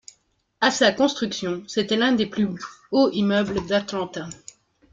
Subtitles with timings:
[0.61, 2.49] À sa construction, c'était l'un des plus
[2.91, 4.27] hauts immeubles d'Atlanta.